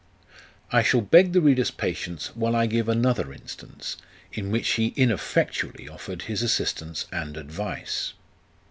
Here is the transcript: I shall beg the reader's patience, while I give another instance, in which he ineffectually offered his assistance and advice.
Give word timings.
I 0.71 0.81
shall 0.81 1.01
beg 1.01 1.31
the 1.31 1.41
reader's 1.41 1.69
patience, 1.69 2.35
while 2.35 2.55
I 2.55 2.65
give 2.65 2.89
another 2.89 3.31
instance, 3.31 3.97
in 4.33 4.49
which 4.49 4.69
he 4.69 4.95
ineffectually 4.95 5.87
offered 5.87 6.23
his 6.23 6.41
assistance 6.41 7.05
and 7.11 7.37
advice. 7.37 8.13